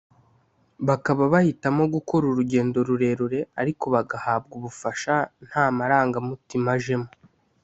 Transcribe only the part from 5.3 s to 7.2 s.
nta marangamutima ajemo